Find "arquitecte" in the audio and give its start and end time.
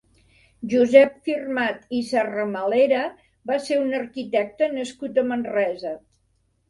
4.01-4.71